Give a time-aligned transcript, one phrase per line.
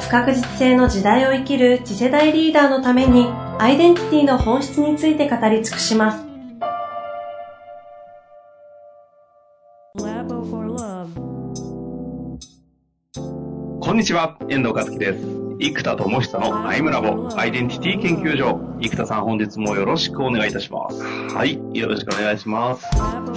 [0.00, 3.26] 不確実性の時代を生きる次世代リーダーのために
[3.58, 6.24] アイデンティティの本質について語り尽くします。
[13.80, 15.24] こんにちは、遠藤和樹です。
[15.60, 18.60] 生田智久のアイムラボアイデンティティ研究所。
[18.80, 21.02] 生田さん本日もよろしくお願いいたします。
[21.34, 22.82] はい、よろしくお願いします。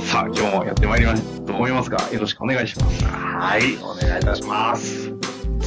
[0.08, 3.04] さあ、今日もやってまいりますと思いますが、よろしくお願いします。
[3.06, 5.11] はい、お願いいたします。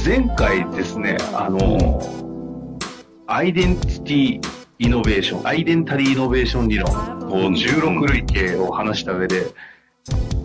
[0.05, 2.79] 前回ですね、あの、
[3.25, 4.41] アイデンティティ
[4.77, 9.47] イノベーション、アイデンタリーイノベーション理論、こう16類型を話した上で、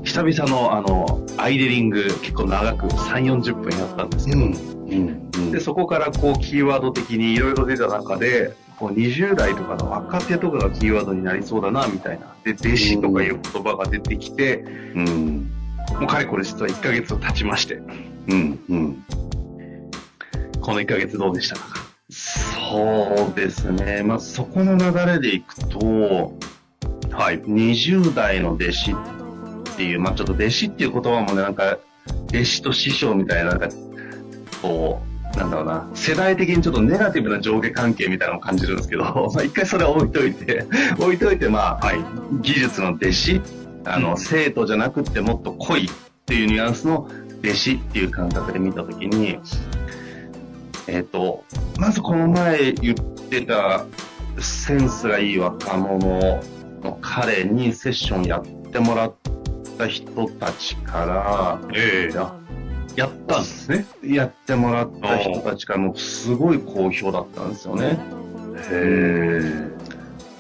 [0.03, 12.35] 久々のあの、アイデリング結構長く3、40分やったんですけど、うんうん、で、そこからこうキーワード的にいろいろ出た中で、こう20代とかの若手とかがキーワードになりそうだな、みたいな。
[12.45, 15.51] で、弟子とかいう言葉が出てきて、うん、
[15.99, 19.05] もうかれこれ実は1ヶ月経ちまして、うん、うん。
[20.61, 21.91] この1ヶ月どうでしたか？
[22.11, 24.03] そうですね。
[24.03, 26.35] まあ、そこの流れでいくと、
[27.11, 31.79] はい、20代の弟子っていう、まあ、ちょっと弟子っていう言葉もね、なんか、
[32.29, 33.69] 弟子と師匠みたいな、なんか、
[34.63, 35.03] こ
[35.35, 40.67] う、なんだろうな、世代的にちょっとネガティブな上下関係みたいなのを感じるんですけど、 まあ、一回それは置いといて、
[40.99, 42.05] 置いといて、まあ、はい、
[42.43, 43.41] 技術の弟子、
[43.85, 45.91] あの、うん、生徒じゃなくてもっと濃いっ
[46.27, 47.09] ていうニュアンスの
[47.43, 49.39] 弟子っていう感覚で見たときに、
[50.91, 51.45] えっ、ー、と、
[51.79, 52.95] まずこの前言っ
[53.29, 53.85] てた
[54.39, 56.43] センスがいい若者
[56.83, 59.15] の彼にセッションやってもらっ
[59.79, 62.35] た人たちから、ええー、や
[62.97, 63.87] やったんですね。
[64.03, 67.99] やってもらった人たちからもすごい好評だったんですよね。
[68.57, 69.71] へえ。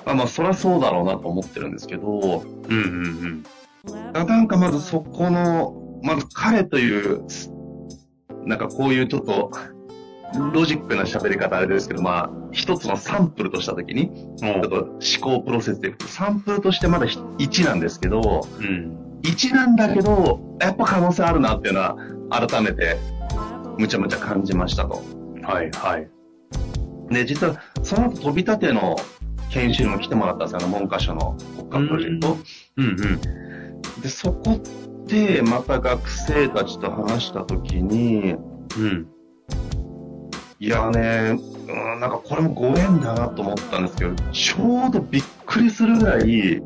[0.04, 3.44] まあまあ、そりゃそうだろうなと思ってるんですけど、うんうん
[3.86, 4.12] うん。
[4.12, 7.22] なんかまずそこの、まず彼という、
[8.44, 9.52] なんかこういうちょっと、
[10.52, 21.96] ロジックな喋り方あれですけど、まあ、一つのサンプルとしたときに、ちょっと思考プロセスでいくと、サンプルとしてまだ1なんですけど、うん、1なんだけど、やっぱ可能性あるなっていうのは、
[22.30, 22.96] 改めて、
[23.78, 25.02] むちゃむちゃ感じましたと。
[25.42, 26.08] はい、はい。
[27.12, 28.96] で、実は、その後飛び立ての
[29.50, 31.36] 研修にも来てもらったんですよ、あの、文科省の
[31.70, 32.36] 国家プロジェクト。
[32.76, 33.04] うん、うん、う
[33.98, 34.00] ん。
[34.00, 34.60] で、そこ
[35.06, 38.36] で、また学生たちと話したときに、
[38.78, 39.08] うん。
[40.62, 41.38] いやね、
[41.68, 46.60] うん、なんかこれもご縁だなと思ったんですけど、ちょうどびっくりするぐらい、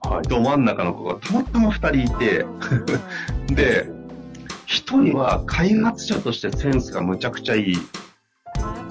[0.00, 2.46] はい、ど真ん中の子がたまたま2人いて
[3.52, 3.90] で、
[4.68, 7.78] 1人は開発者としてセンスがむちゃくちゃいい、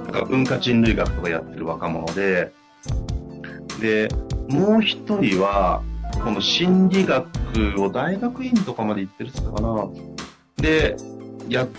[0.03, 2.51] なんか文化人類学とかやってる若者で、
[3.79, 4.09] で、
[4.50, 5.81] もう1人は、
[6.25, 7.25] この心理学
[7.81, 9.88] を大学院とかまで行ってるっつったかな。
[10.57, 10.97] で、
[11.47, 11.69] やっ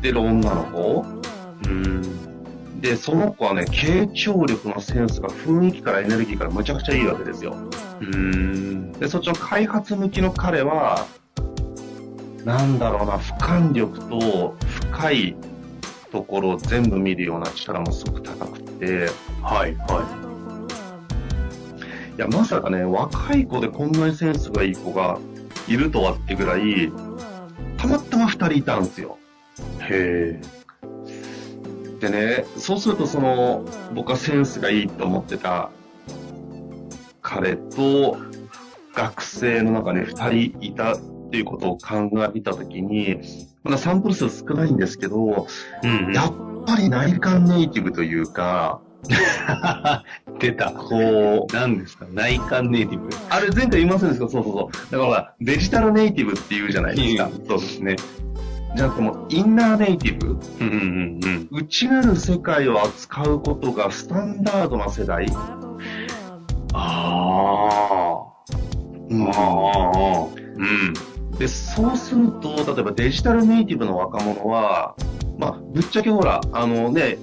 [0.00, 1.04] てる女の子。
[1.66, 2.21] うん
[2.80, 7.56] で、その子はね、傾聴力のセンスが雰囲気からエネルギーからむちゃくちゃいいわけですよ。
[8.00, 8.92] うん。
[8.92, 11.06] で、そっちの開発向きの彼は、
[12.44, 14.56] なんだろうな、俯瞰力と
[14.90, 15.36] 深い
[16.10, 19.08] ところを全部見るような力もすごく高くて、
[19.42, 20.32] はい、はい。
[22.16, 25.18] いや、まさかね、若い子でこんなにセンスがいい子が
[25.68, 26.92] いるとはってぐらい、
[27.76, 29.18] たまたま二人いたんですよ。
[29.80, 30.61] へえ。
[32.02, 33.64] でね、そうするとその、
[33.94, 35.70] 僕はセンスがいいと思ってた
[37.20, 38.16] 彼と
[38.92, 40.96] 学生の中で2人いたっ
[41.30, 43.20] ていうことを考えたときに、
[43.62, 45.46] まだサンプル数少ないんですけど、
[45.84, 46.32] うんうん、やっ
[46.66, 48.80] ぱり内観ネイティブというか、
[50.40, 50.70] 出た。
[50.72, 51.54] こう。
[51.54, 52.06] 何ですか？
[52.12, 53.08] 内観ネイティブ？
[53.30, 54.28] あれ前回言いませんでした？
[54.28, 54.92] そうそうそう。
[54.92, 57.30] だからデジタルネイティブって言うじゃないですか。
[57.48, 57.96] そうですね。
[58.74, 65.26] じゃなくてもインナーネイティブ、うんうんうん、内なる世界を扱うことがスタンダードな世代
[66.74, 68.32] ああ、
[69.10, 71.38] うん、ああ、うん。
[71.38, 74.94] で、そうすると、例えばデジタルネイティブの若者は、
[75.38, 77.18] まあ、ぶっちゃけほら、あのね、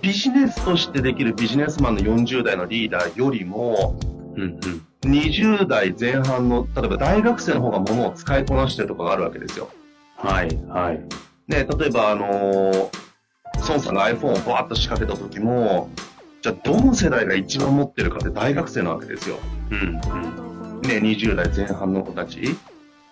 [0.00, 3.98] ビジネスとしてできるビジネスマンの40代のリーダーよりも、
[4.36, 9.68] うんうん、20代前半の、例えば大学生の方がものを使いこなしてるとかがあるわけですよ。
[10.24, 11.00] はい、はい。
[11.48, 12.88] で、例えば、あのー、
[13.68, 15.90] 孫さんが iPhone をバーッと仕掛けた時も、
[16.40, 19.36] じゃあどの世代が一番持ってるかって大学生なわけですよ。
[19.70, 19.78] うん。
[19.78, 20.80] うん。
[20.80, 22.56] ね、20代前半の子たち。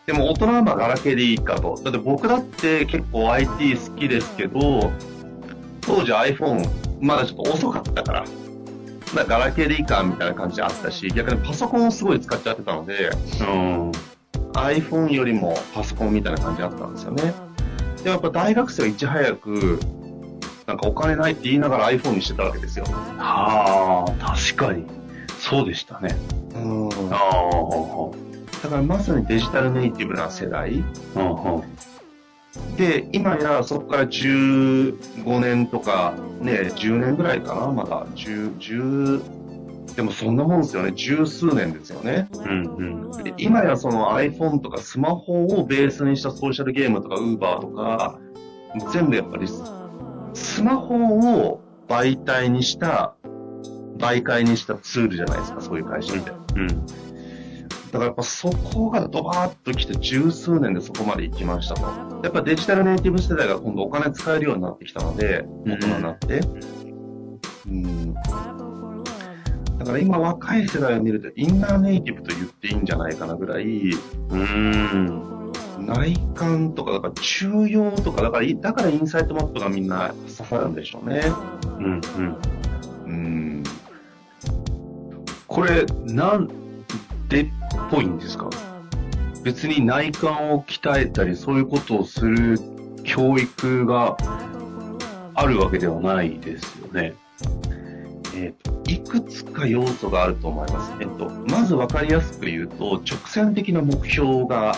[0.06, 1.78] でも大人はまあガラケーでいいかと。
[1.82, 4.90] だって僕だって結構 IT 好きですけど、
[5.82, 6.66] 当時 iPhone
[7.00, 8.24] まだちょっと遅かったから、
[9.14, 13.10] まあガラケーでいいかみたいな感じであったし、逆にパソコンをすごい使っちゃってたので、
[13.40, 13.92] うん。
[14.52, 17.34] iPhone よりもパソコンみたいな感じだったんですよね。
[17.98, 19.80] でもやっぱ大学生はいち早く、
[20.66, 22.84] なんかお金ないって言いながら iPhone にしてたわけですよ。
[22.84, 24.86] はあ、確かに。
[25.38, 26.16] そうでしたね。
[26.54, 28.10] うんああ、
[28.62, 30.84] だからまさにデジタルネイティブな世代。
[32.76, 38.06] で、今やそこから15年とか、ね、10年ぐらいかな、まだ。
[38.14, 39.22] 10、10、
[39.96, 40.92] でもそんなもんですよね。
[40.94, 42.28] 十数年ですよね。
[42.32, 43.10] うん。
[43.12, 43.24] うん。
[43.24, 48.18] で今やその iPhone とかスマホをベースにしたソーシャルゲームとか Uber とか、
[48.92, 49.62] 全部やっぱりス
[50.34, 53.14] スマホを媒体にした、
[53.98, 56.30] 媒介にしたツールじゃないですか、そういう会社って。
[56.56, 56.66] うん。
[56.66, 61.82] だからやっぱそこがドバーッと来て十数年でそこまで行きましたと。
[62.24, 66.40] やっぱデジタルネイティブ世代が今度お金使えるようになってきたので、大人になって。
[67.66, 68.14] うん。
[69.82, 73.64] だから今若い世代を見るとインナーネイティブと言っていいんじゃないかなぐらい、
[74.30, 75.52] うん。
[75.80, 81.22] 内観とか、だから中庸とか、だから、だからインサイトマップがみんな刺さるんでしょうね。
[81.78, 81.84] うん。
[81.84, 82.36] うん。
[83.06, 83.62] うん。
[85.48, 86.48] これ、なん
[87.28, 87.46] でっ
[87.90, 88.48] ぽいんですか？
[89.42, 92.60] 別に内観を鍛えたり、そういうことをする
[93.02, 94.16] 教育が
[95.34, 97.14] あるわけではないですよね。
[98.42, 100.92] えっ、と、いくつか要素があると思います。
[101.00, 104.76] えっ、と、まず分かりやすく言うと、直線的な目標が、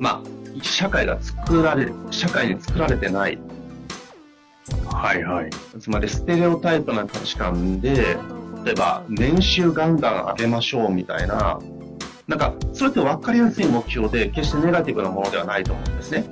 [0.00, 3.38] まあ、社会が作られ、社会に作られてない。
[4.86, 5.50] はいはい。
[5.78, 8.16] つまり、ステレオタイプな価値観で、
[8.64, 11.58] 例えば、年収ガンガン上げましょうみたいな、
[12.26, 16.24] なんか、それって分かりやすい目標で、決してネガティブなものではないと思うんですね。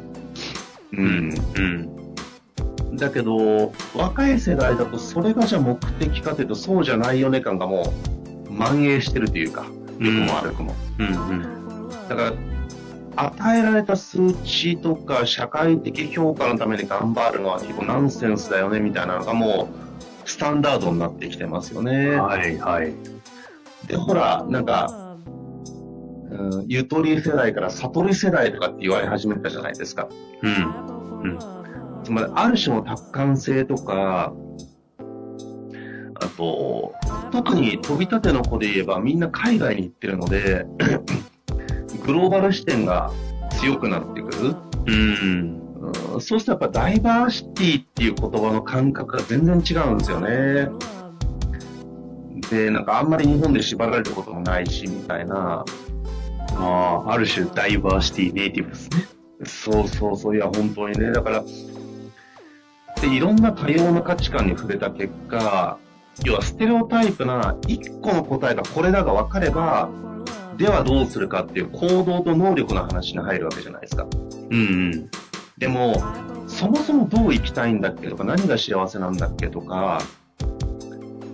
[0.93, 1.35] うん。
[1.57, 2.00] うん。
[2.95, 7.93] だけど、若い世代だとそれがじゃあ目的かというとそうじゃないよね感がも
[8.49, 9.67] う蔓延してるというか、
[9.99, 10.75] 良くも悪くも。
[10.99, 11.07] うん。
[11.07, 11.89] うん。
[12.09, 12.33] だから、
[13.17, 19.69] 与えられた数値とか社会的評価のために頑張るのは結構ナンセンスだよねみたいなのがも
[20.25, 22.17] うスタンダードになってきてますよね。
[22.17, 22.95] はいはい。
[23.87, 25.17] で、ほら、なんか、
[26.31, 30.09] うん、ゆとり世代から悟り世代とかって言われ始めたじゃないですか。
[30.43, 31.60] うん。
[32.05, 34.33] つまり、ある種の達観性とか、
[36.15, 36.95] あと、
[37.31, 40.67] 特に飛び立ての子で言えばみんな海外に行ってるので、
[42.05, 43.11] グローバル視点が
[43.59, 44.57] 強くなってくる。
[44.87, 45.55] うん。
[45.55, 45.61] うん
[45.93, 50.69] そうするとやっぱダイバーシティっていう言葉の感覚が全然違うんですよね。
[52.51, 55.65] で、なんかあんまり日本で縛られることもないし、みたいな。
[56.57, 59.07] ああ、ある種ダイバーシティネイティブですね。
[59.45, 61.13] そうそうそう、いや、本当にね。
[61.13, 61.45] だから、
[63.01, 65.79] で、いろんな多様な価値観に触れた結果、
[66.25, 69.89] 要はステレオタイプな一個の答えがこれだが分かれば、
[70.59, 74.07] ではどうするかっていう行動と能力の話に入るわけじゃないですか。
[74.51, 74.61] うんう
[74.97, 75.11] ん。
[75.57, 76.03] でも、
[76.47, 80.03] そもそもどう生きたいんだっけとか、何が幸せなんだっけとか、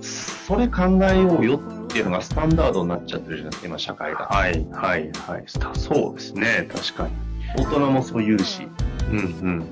[0.01, 4.27] それ考えようよっていうのがスタンダードになっちゃってるじゃないですか、今社会が。
[4.27, 5.45] はいはいはい。
[5.75, 6.69] そうですね。
[6.73, 7.13] 確かに。
[7.57, 8.69] 大人もそう言うし。
[9.11, 9.67] うん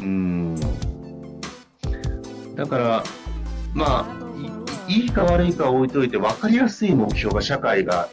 [0.00, 0.56] うん。
[2.56, 3.04] だから、
[3.74, 4.26] まあ、
[4.88, 8.08] いいか悪いかは置いといて、分かりやすい目標が社会が、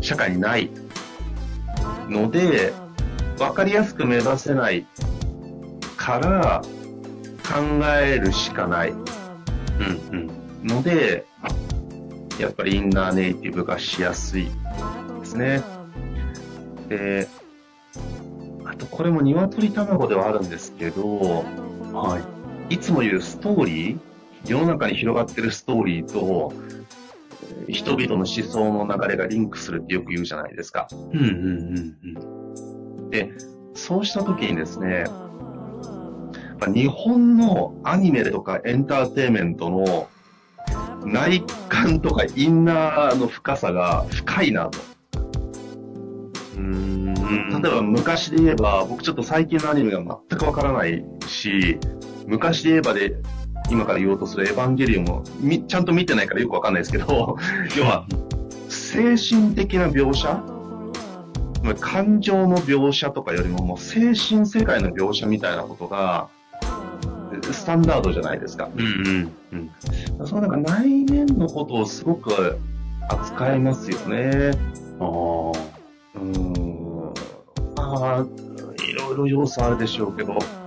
[0.00, 0.70] 社会にない
[2.08, 2.72] ので、
[3.38, 4.86] 分かりやすく目指せない
[5.96, 6.62] から、
[7.42, 8.90] 考えるしかない。
[8.90, 9.06] うん
[10.62, 10.66] うん。
[10.68, 11.24] ので、
[12.38, 14.48] やっぱりインナーネイティブがしやすい
[15.20, 15.62] ですね。
[16.88, 17.26] で、
[18.64, 21.44] あとこれも鶏卵ではあるんですけど、
[21.92, 22.37] はい。
[22.70, 23.98] いつも言うストーリー、
[24.46, 26.78] 世の中に広がってるストーリーと、えー
[27.68, 30.88] 人々の思想の流れがリンクするってよく言うじゃないですか。
[30.92, 33.32] うんうんうんで、
[33.74, 35.04] そうした時にですね、
[36.72, 40.08] 日本のアニメとかエンターテインメントの
[41.04, 44.78] 内観とかインナーの深さが深いなと。
[46.56, 47.08] うん。
[47.08, 47.62] うん。
[47.62, 51.78] 例えば昔で言えば、僕ちょっと最近のアニメが全くわからないし、
[52.28, 53.16] 昔で言えばで、
[53.70, 57.36] 今から言おうとするエヴァンゲリオンもみちゃんと見てないからよくわかんないですけど、
[57.76, 58.06] 要は、
[58.68, 60.28] 精神的な描写？
[61.62, 66.28] まあ感情の描写とかよりももう精神世界の描写みたいなことが、
[67.50, 68.68] スタンダードじゃないですか。
[68.76, 69.70] うんうん
[70.20, 70.26] うん。
[70.26, 72.58] そのなんか内面のことをすごく
[73.08, 74.50] 扱いますよね。
[75.00, 75.08] ああ。
[75.08, 77.14] うーん。
[77.74, 78.26] まあ、
[78.86, 80.57] いろいろ要素あるでしょうけど、うん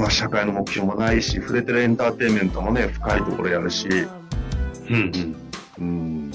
[0.00, 3.86] まあ社会の目標もないし、触れてるエンターテインメントもね、深いところやるし、
[4.88, 5.36] うん
[5.78, 6.32] うん。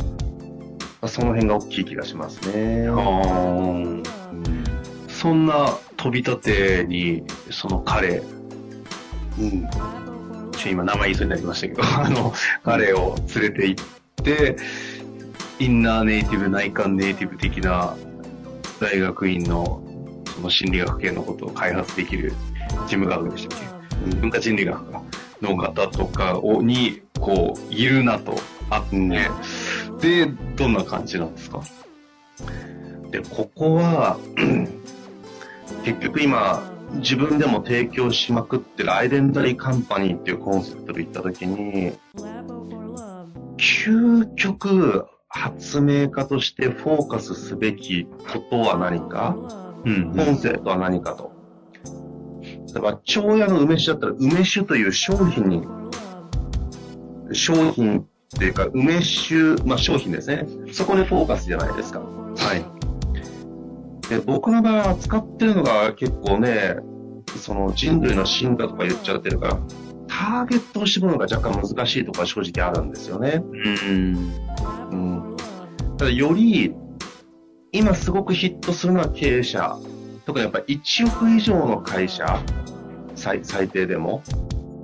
[1.07, 2.87] その辺が大きい気がしますね。
[2.87, 2.93] ああ。
[2.93, 4.03] うん
[5.07, 8.21] そんな飛び立てに、その彼、
[9.39, 9.67] うん。
[10.51, 13.85] ちょ今名前言いそうになりましたけど、 あの、彼を連れて行っ
[14.23, 14.55] て、
[15.57, 17.95] インナーネイティブ、内観ネイティブ的な
[18.79, 19.81] 大学院の
[20.35, 22.33] その心理学系のことを開発できる
[22.69, 23.59] 事務学でしたっ
[24.09, 24.15] け？
[24.17, 25.01] 文化人類学か
[25.41, 28.35] の方とかをに、こう、いるなと
[28.69, 29.29] あって、
[30.25, 31.61] で、どんな感じなんですか？
[33.11, 34.17] で、ここは、
[35.83, 36.63] 結局今、
[36.95, 41.93] 自分でも提供しまくってるアイデンタリーカンパニーっていうコンセプトで言ったときに、
[43.57, 49.35] 究極発明家としてフォーカスすべきことは何か、
[49.85, 50.13] うん。
[50.15, 51.31] コンセプトは何かと。
[52.75, 55.63] だから、長屋の梅酒だったら、梅酒という商品に、
[57.31, 58.03] 商品っ
[58.37, 60.45] ていうか、梅酒、まあ商品ですね。
[60.73, 62.01] そこにフォーカスじゃないですか。
[62.01, 62.05] は
[62.53, 64.09] い。
[64.09, 66.75] で、僕の場合は扱ってるのが結構ね、
[67.37, 69.59] その人類の進化とか言っちゃってるから、
[70.07, 73.41] ターゲットを絞るのが若干難しいとか正直あるんですよね。
[73.41, 74.33] うん。
[74.91, 75.37] うん。
[75.97, 76.75] ただより、
[77.71, 79.77] 今すごくヒットするのは経営者。
[80.25, 82.41] 特にやっぱ1億以上の会社、
[83.25, 84.21] 最最低でも。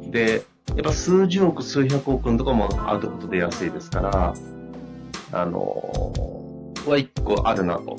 [0.10, 4.34] で、やっぱ数十億、数百億のとかもアウトプット出やすいですから、
[5.32, 7.98] あのーは一個あるなと。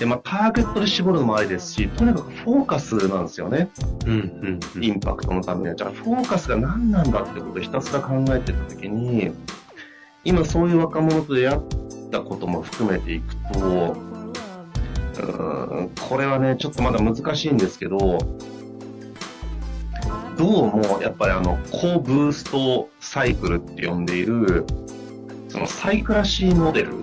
[0.00, 3.68] で、まあ、ターゲットで絞るのもありですし、とにかくフォーカスなんですよね。
[4.06, 4.10] うん。
[4.10, 4.60] うん。
[4.76, 5.74] うんインパクトのためには。
[5.76, 9.30] じゃあ、フォーカスが何なんだってことをひたすら考えてたときに、
[10.24, 11.60] 今そういう若者と出会っ
[12.10, 18.18] たことも含めていくと、うーんこれはね、ちょっとまだ難しいんですけど、
[20.38, 24.64] どうも、やっぱりあの、高ブーストサイクルって呼んでいる、
[25.48, 26.94] そのサイクラシーモデル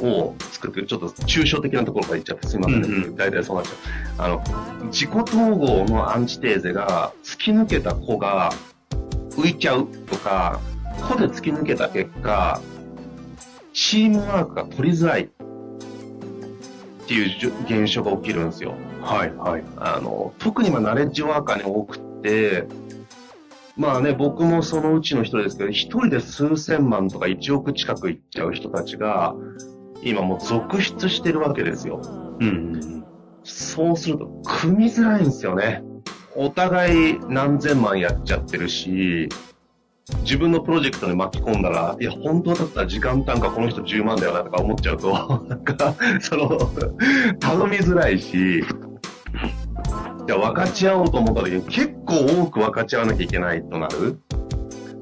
[0.00, 2.88] を作って、ちょっと抽象的なところから言っちゃってすいませんね。
[2.88, 3.76] うんうん大体そうなっちゃう。
[4.16, 4.42] あの、
[4.86, 8.50] 自己統合のアンチテーゼが突き抜けた子が
[9.32, 10.60] 浮いちゃうとか、
[11.06, 12.62] 子で突き抜けた結果、
[13.74, 15.28] チームワークが取りづらいっ
[17.06, 18.74] ていう現象が起きるんですよ。
[19.02, 19.32] はい。
[19.32, 19.64] はい。
[19.76, 22.66] あの、特にまあナレッジワーカーに多くって、
[23.76, 29.34] まあね、僕もそのうちの一人ですけど、一人で数千万とか一億近くいっちゃう人たちが、
[30.02, 32.00] 今もう続出してるわけですよ。
[32.40, 33.04] うん。
[33.42, 35.82] そうすると、組みづらいんですよね。
[36.36, 39.28] お互い何千万やっちゃってるし、
[40.24, 45.12] 自分のプロジェクトに巻き込んだら、いや、本当だったら時間単価この人10万だよなとか思っちゃうと、
[45.48, 46.48] なんか、その、
[47.40, 48.62] 頼みづらいし、い
[50.28, 54.18] や、分かち合おうと思った時に結構多く分かち合わなきゃいけないとなる。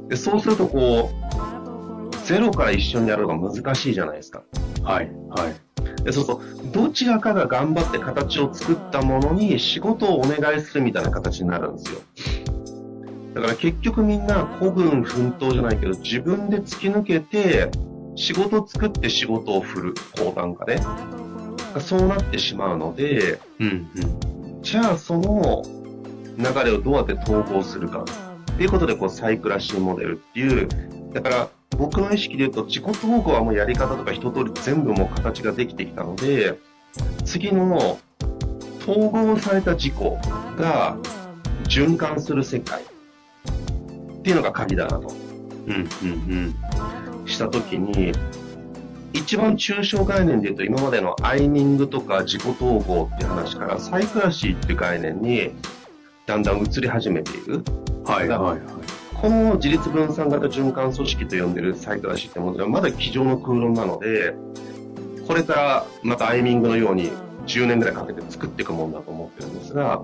[0.09, 4.42] で、そうするとこう、ゼロから一緒にやるのが難しいじゃないですか。
[4.85, 5.11] はい。
[5.30, 6.04] はい。
[6.04, 12.00] でそうすると、どちらかが頑張って形を作ったものに仕事をお願いするみたいな形になるんですよ。
[13.35, 17.71] だから結局みんな孤軍奮闘じゃないけど、自分で突き抜けて、
[18.15, 20.81] 仕事作って仕事を振る、高単価で。
[21.81, 23.91] そうなってしまうので、うん。
[23.97, 24.62] うん。
[24.62, 25.62] じゃあその
[26.37, 28.05] 流れをどうやって統合するか。
[28.53, 30.69] っていうことで、こう、サイクラシーモデルっていう、
[31.15, 31.49] だから、
[31.79, 36.59] 僕の意識で言うと、自己統合はもうやり方とか一通り全部もう形ができてきたので、
[37.25, 37.99] 次の
[38.81, 39.95] 統合された自己
[40.59, 40.99] が
[41.65, 42.83] 循環する世界
[44.23, 45.12] っていうのが鍵だなと。
[45.67, 45.88] うん。
[46.02, 46.55] うん。
[47.26, 48.12] したときに、
[49.12, 55.50] 一番抽象概念で言うと今までのアイニングとか自己統合っていう話からサイクラシーっていう概念に
[56.25, 57.64] だんだん移り始めている。
[58.05, 58.29] はい。
[58.29, 58.61] はい。
[59.17, 64.35] この自立分散型循環組織と呼んでるサイクラシーってものがまだ机上の空論なので、
[65.26, 67.11] これからまたアイミングのように
[67.47, 70.02] 10年ぐらいかけて作っていくものだと思ってるんですが、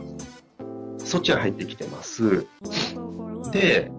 [0.99, 2.47] そっちが入ってきてます。
[3.53, 3.91] で、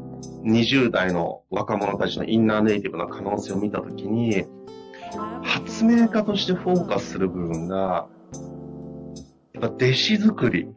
[0.44, 4.46] 20代の若者たちのインナーネイティブな可能性を見たときに、
[5.44, 8.08] 発明家としてフォーカスする部分が、
[9.54, 10.68] やっぱ弟子作り。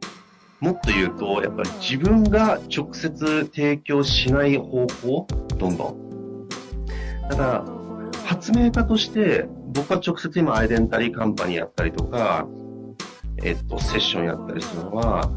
[0.59, 6.47] もっと言うと、やっぱり自分が直接提供しない方向どんどん。
[7.29, 7.65] だから、
[8.25, 12.47] 発明家として、僕は直接今アイデンタリーカンパニーやったりとか、
[13.43, 15.29] えっと、セッションやったりするのは、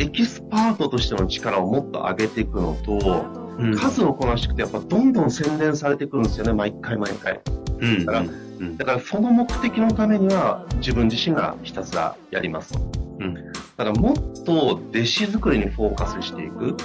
[0.00, 3.44] エキスパートとしての力をもっと上げていくのと、うん
[3.76, 7.40] 数をこなしていくとやっぱどんどん洗練されてくるんですよね、毎回毎回。
[7.78, 8.04] うん。
[8.04, 8.24] だから
[8.60, 8.76] うん。
[8.76, 12.80] だからその目的のためには自分自身がひたすらやりますと。
[13.20, 13.34] うん。
[13.34, 13.40] だ
[13.76, 16.76] からもっと弟子作りにフォーカスしていく。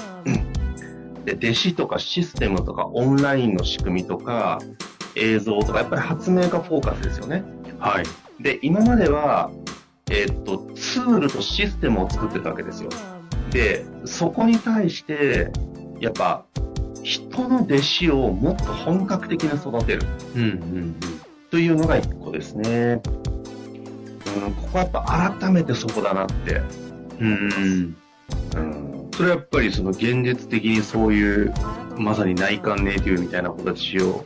[1.26, 4.60] で、弟子とかシステムとかオンラインの仕組みとか
[5.16, 7.44] 映像とかやっぱり発明がフォーカスですよね。
[7.80, 8.44] はい。
[8.44, 9.52] で、今までは、
[10.10, 12.90] えーっと、ツールとシステムを作ってたわけですよ。
[13.52, 15.52] で、そこに対して、
[16.00, 16.46] やっぱ、
[17.04, 20.02] 人の弟子をもっと本格的に育てる
[20.36, 20.42] うん。
[20.42, 20.96] うん。
[21.50, 23.02] というのが一個ですね。
[24.46, 26.62] うん、ここはやっぱ改めてそこだなって。
[27.20, 27.96] うん。
[28.56, 31.54] うん、それはやっぱりその現実的にそういう、
[31.98, 34.26] まさに内観ネイティブみたいな子たちを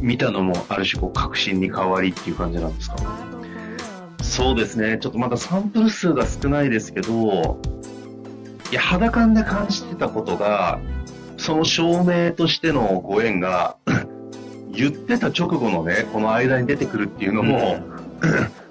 [0.00, 2.96] 見たのもある種こう確信に変わりっていう感じなんですか？
[4.32, 4.96] そうですね。
[4.98, 7.60] ちょっとまだサンプル数が少ないですけど、
[8.70, 10.80] いや、肌感で感じてたことが、
[11.36, 13.76] その証明としてのご縁が、
[14.72, 17.80] 言ってた直後のね、この間に出てくるっていうのも、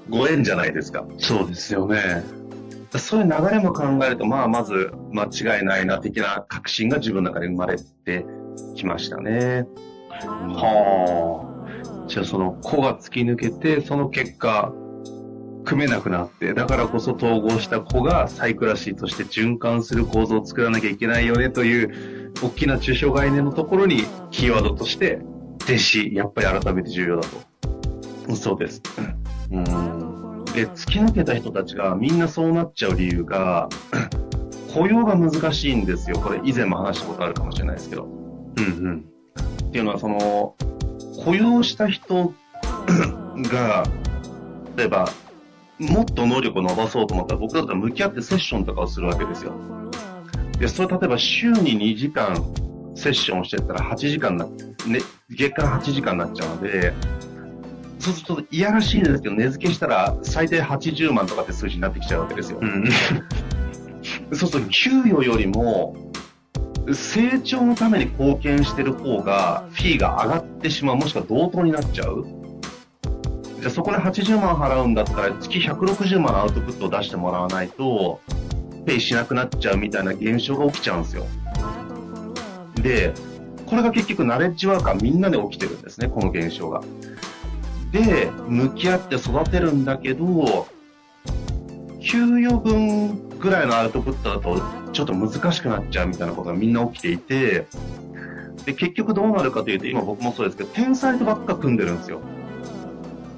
[0.09, 1.05] ご縁じゃないですか。
[1.19, 2.23] そうですよね。
[2.95, 8.25] そういう流れも考えると、まあ、まず間違いないな、的な確信が自分の中で生まれて
[8.75, 9.67] きましたね。
[10.25, 12.07] はあ。
[12.07, 14.73] じゃあその子が突き抜けて、その結果、
[15.65, 25.19] 組めなくなって、だからこそ統合した子がサイクラシーとして循環する構造を作らなきゃいけないよねという、大きな抽象概念のところに、キーワードとして、
[25.63, 27.27] 弟子、やっぱり改めて重要だ
[28.27, 28.35] と。
[28.35, 28.81] そうです。
[29.51, 29.63] うん。
[30.45, 33.69] で、突き抜けた人たちがみんなそうなっちゃう理由が、
[34.73, 36.17] 雇用が難しいんですよ。
[36.17, 38.05] これ以前も話したことあるかもしれないですけど。
[38.05, 39.05] うんうん。
[39.67, 40.55] っていうのは、その、
[41.23, 42.33] 雇用した人
[43.51, 43.83] が、
[44.77, 45.09] 例えば、
[45.89, 49.53] もっと能力を伸ばそうと思ったら、僕だったら向き合ってセッションとかをするわけですよ。
[50.59, 52.35] で、それ例えば週に2時間
[52.95, 56.93] セッションをしてったら8時間な、ね、月間8時間になっちゃうので、
[57.99, 62.59] そうするといやらしいですけど、値付けしたら最低80万とかって数字になってきちゃうわけですよ。
[62.61, 62.85] うん。
[64.33, 65.95] そうすると給与よりも、
[66.93, 72.40] 成長のために貢献してる方が、フィーが上がってしまう、もしくは同等になっちゃう。
[73.61, 78.19] じゃそこで80万払うんだったら、月160万のアウトプットを出してもらわないと、
[78.87, 81.27] ペイしなくなっちゃうみたいな現象が起きちゃうんですよ。
[82.81, 83.13] で、
[83.67, 86.81] これが結局ナレッジワーカーみんなで起きてるんですね、この現象が。
[87.91, 90.67] で、向き合って育てるんだけど、
[92.01, 94.59] 給与分ぐらいのアウトプットだと
[94.91, 97.67] ちょっと難しくなっちゃうみたいなことがみんな起きていて、
[98.65, 102.21] で、結局どうなるかというと、今僕もそうですけど、天才とばっか組んでるんですよ。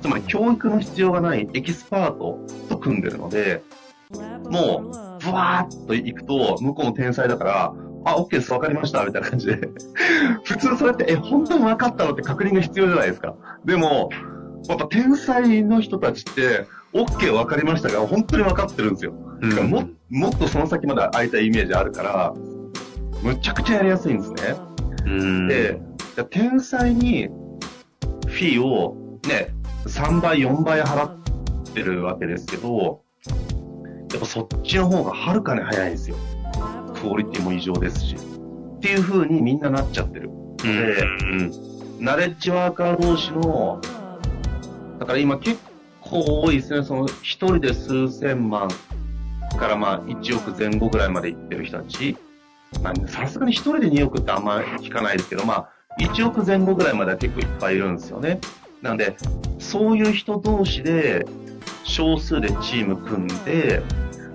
[0.03, 3.63] つまり教育の必要がないエキスパートと組んでるので、
[4.49, 9.69] もう、ブワーっと行くと、向こうも天才だから、あ、OK です、わかりました、みたいな感じで。
[10.43, 13.33] 普通それって、え、本当に分かったのって確認が必要じゃないですか。
[13.63, 14.09] でも、
[14.67, 19.13] やっぱ天才の人たちって、OK 分かりましたが、本当に分かってるんですよ。
[19.41, 22.33] うんだからももっとその先まで空いたイメージあるから、
[23.23, 24.55] むちゃくちゃやりやすいんですね。
[25.05, 25.47] うん。
[25.47, 25.81] で、
[26.29, 27.29] 天才に
[28.27, 28.95] フィーを
[29.27, 29.53] ね、
[29.85, 31.17] 3倍、4倍払っ
[31.73, 33.01] てるわけですけど、
[34.11, 36.15] やっぱそっちの方がはるかに早いんですよ。
[37.01, 38.15] クオリティも異常ですし。
[38.15, 40.29] っていう風にみんななっちゃってる。
[40.63, 41.51] うん。
[41.99, 43.81] ナレッジワーカー同士の、
[44.99, 45.59] だから今結
[46.01, 48.69] 構多いですね、その一人で数千万
[49.57, 52.17] からまあ1億前後ぐらいまでいってる人たち。
[52.81, 55.69] まあさすがに一人で2億ってあんま聞かないですけど、まあ
[55.99, 58.39] 1億前後ぐらいまでは結構いっぱいいるんですよね。
[58.83, 59.15] なんで、
[59.59, 61.25] そういう人同士で
[61.85, 63.81] 少数でチーム組んで、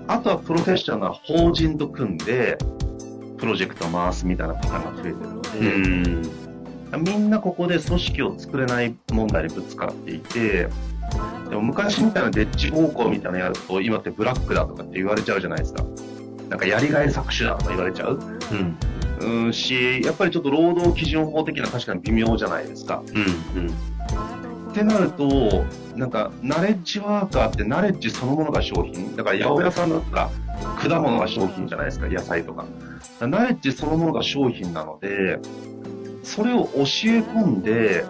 [0.07, 2.57] あとはプロフェッショナルな法人と組んで、
[3.37, 5.59] プロジェクトを回すみたいなパターンが増えてるので、
[6.95, 7.03] うん。
[7.03, 10.67] みんなここで組織を作れない問題にぶつかっていて、
[11.49, 15.83] でも昔みたいなデッチ方向みたいなのやると、今ってブラックだとかって言われちゃうじゃないですか。
[16.49, 18.19] なんかやりがい搾取だとか言われちゃう。
[18.51, 19.45] うん。
[19.45, 23.03] うんし、やっぱりちょっと労働基準法的な確かに微妙じゃないですか。
[23.07, 23.61] うん。
[23.61, 23.88] うん。
[24.69, 29.15] ってなると、なんか、ナレッジワーカーってナレッジそのものが商品？
[29.15, 30.29] だから、八百屋さんだったら、
[30.77, 32.65] 果物が商品じゃないですか、野菜とか。
[33.19, 35.39] ナレッジそのものが商品なので、
[36.23, 36.83] それを教え
[37.19, 38.05] 込んで、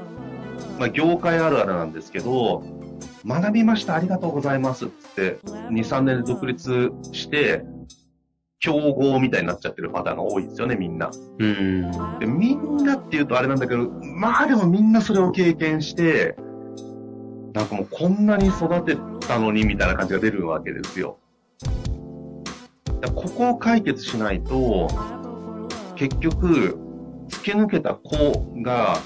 [0.78, 2.64] まあ、業界あるあるなんですけど、
[3.26, 7.64] 学びました、ありがとうございますって、2、3年で独立して、
[8.62, 11.10] 競合みたいになっちゃってるパターンが多いですよね、みんな。
[11.40, 11.92] うん。
[12.20, 16.36] でみんなっていうとあれなんだけど、まあでもみんなそれを経験して、
[17.54, 21.18] なんかもうこんなに育てたのにみたいな感じが出るわけですよ。
[23.16, 24.88] ここを解決しないと、
[25.96, 26.78] 結局、
[27.30, 29.00] 突き抜けた子が、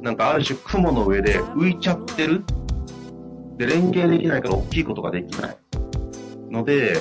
[0.00, 2.44] なんかある種雲の上で浮いちゃってる。
[3.56, 5.56] で、連携できないから大きいことができない。
[6.50, 7.00] ので、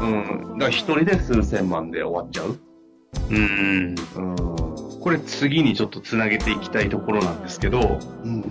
[0.00, 2.58] うん、だから一人で数千万で終わっちゃう。
[3.30, 3.94] うん。
[4.16, 8.42] うんこれ次にちょっとつなげていきたいところなんですけど、うん、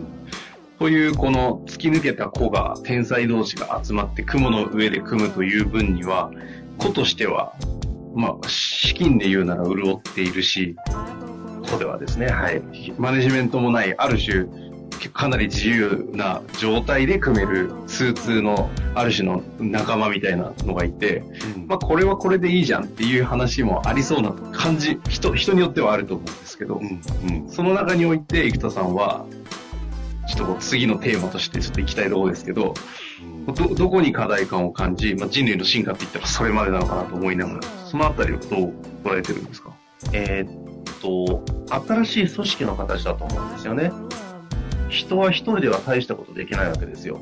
[0.84, 6.30] こういうこの突き抜けた子が、天才同士が集まって雲の上で組むという分には、
[6.78, 7.54] 子としては、
[8.14, 10.76] まあ、資金で言うなら潤っているし、
[11.72, 12.62] 子ではですね、はい。
[12.98, 14.46] マネジメントもない、ある種、
[15.14, 21.24] かなり自由な状態で組める通通のある種の仲間みたいなのがいて、
[21.56, 29.26] うん、まあこれはこれでいいじゃんっていう話もありそうな感じ、人、人によってはあると思うんですけど、うん、うん、その中において生田さんは、
[30.28, 32.74] ちょっと次のテーマとしてちょっと行きたいところですけど、
[33.48, 39.74] ど、どこに課題感を感じ、まあ、人類の進化って言ったらそれまでなのかなと思いながら、そのあたりをどう捉えてるんですか？
[40.12, 41.44] えー、っと、
[41.88, 43.92] 新しい組織の形だと思うんですよね。
[44.90, 47.20] 人は一人では大したことできないわけですよ。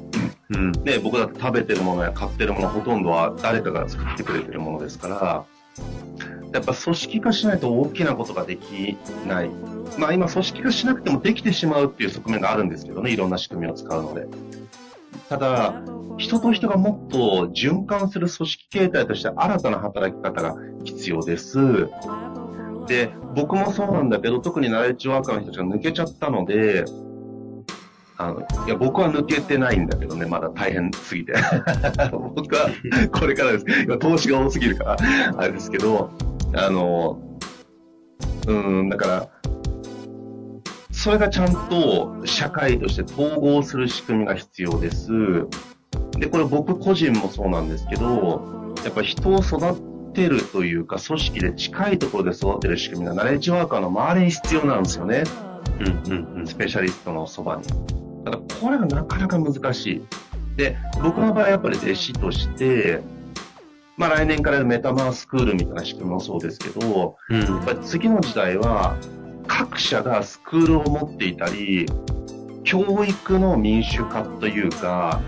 [0.50, 0.72] うん。
[0.72, 5.46] で、僕だって食べてるものや買ってるものほとんどは誰かが作ってくれてるものですから、
[6.54, 9.50] やっぱ組織化しないと大きなことができない。
[9.98, 14.28] まあ今組織化しなくてもできてしまうっていう側面があるんですけどね、いろんな仕組みを使うので。
[15.30, 15.82] ただ、
[16.18, 21.88] 人と人がもっと循環する組織形態として新たな働き方が必要です。
[22.88, 26.84] で、僕もそうなんだけど、特にナレッジワーカーの人たちが抜けちゃったので、
[28.18, 31.34] あの、いや、僕は抜けてないんだけどね、まだ大変すぎて。
[32.12, 32.70] 僕は、
[33.12, 33.66] これからです。
[33.84, 34.98] 今、投資が多すぎるから、
[35.38, 36.12] あれですけど、
[36.54, 37.22] あの、
[38.48, 39.30] うん、だから、
[40.92, 45.10] それがちゃんと社会として統合する仕組みが必要です。
[46.20, 55.24] で、これ僕個人もそうなんですけど、やっぱ人を育てるというか、組織で近いところで育てる仕組みがナレッジワーカーの周りに必要なんですよね。
[55.80, 56.48] うんうんうん。
[56.48, 57.64] スペシャリストのそばに。
[58.26, 60.02] ただこれがなかなか難しい。
[60.56, 63.02] で、僕の場合やっぱり弟子として、
[63.98, 68.96] まあ来年からメタマースクールみたいな仕組みもそうですけど、うん、やっぱり次の時代は
[69.48, 71.86] 各社がスクールを持っていたり、
[72.64, 75.22] 教育の民主化というか、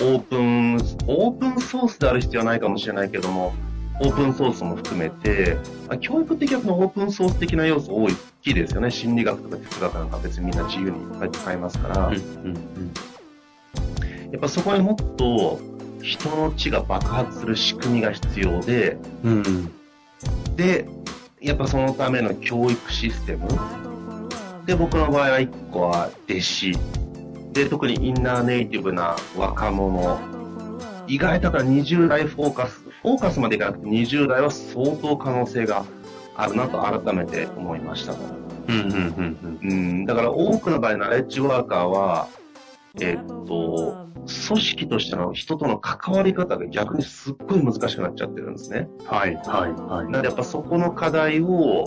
[0.00, 0.74] オープン、
[1.06, 3.54] オープンソースである必要はないかもしれないけども、
[4.00, 5.56] オープンソースも含めて、
[6.00, 8.90] 教育的なオープンソース的な要素多いきいですよね。
[8.90, 12.06] 心理学とか哲学なんか別にみんな自由にいっぱい使いますから。
[12.08, 15.58] うんうんうん、やっぱそこにもっと
[16.06, 19.72] 人の知が爆発する仕組みが必要で、うん、
[20.54, 20.88] で、
[21.40, 23.48] やっぱそのための教育システム。
[24.66, 26.72] で、僕の場合は1個は弟子。
[27.52, 30.18] で、特にインナーネイティブな若者。
[31.08, 35.84] 意外だから20代フォーカス、フォーカスまでいかなくて20代は相当可能性が
[36.36, 38.12] あるなと改めて思いました。
[38.12, 38.20] うん
[38.68, 42.28] うんうんうん、だから多くの場合、ナレッジワーカーは、
[43.00, 44.08] えっと、
[44.48, 48.88] 組織としての人との関わり方が逆にすっごい難しくなっちゃってるんですね。
[49.04, 50.04] はい、はい、はい。
[50.06, 51.84] なのでやっぱそこの課題を、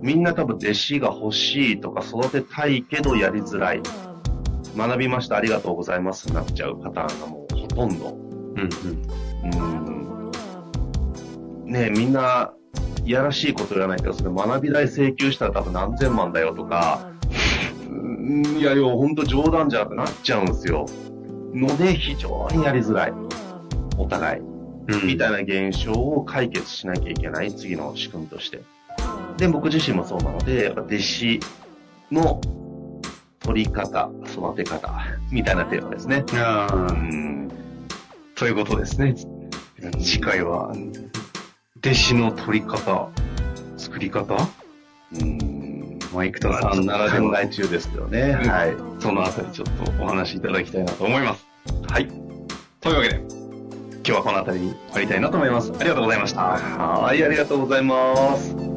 [0.00, 3.82] みんな多分弟子が欲しいとか育てたいけどやりづらい。
[4.76, 8.10] 学びました、ありがとうございますになっちゃうパターンがもうほとんど。
[8.10, 9.68] うんうん。
[11.64, 11.72] うん。
[11.72, 12.54] ねみんな
[13.04, 17.10] いやらしいこと言わないけど、それ学び代請求したら多分何千万だよとか、
[18.28, 20.86] いやいや、ほんと冗談じゃなくなっちゃうんですよ。
[21.54, 23.12] ので、非常にやりづらい。
[23.96, 24.42] お互い。
[25.04, 28.60] みたいな現象を解決しなきゃいけない、次の仕組みとして。
[29.38, 31.40] で、僕自身もそうなので、やっぱ弟子
[32.10, 32.40] の
[33.40, 34.92] 取り方、育て方、
[35.30, 36.24] みたいなテーマですね。
[36.32, 37.50] うん。
[38.34, 39.14] ということですね。
[39.98, 40.72] 次回は、
[41.78, 43.08] 弟子の取り方、
[43.76, 44.36] 作り方？
[45.20, 45.57] うん。
[46.18, 48.32] まあ、生田さんならでは中ですけどね。
[48.32, 48.74] はい。
[49.00, 51.46] そのあたりちょっとお話しいただきたいなと思います。
[51.88, 52.08] はい。
[52.80, 55.72] というわけで、今日はこのあたりに終わりたいなと思います。
[55.78, 56.40] ありがとうございました。
[56.40, 58.67] はい、ありがとうございます。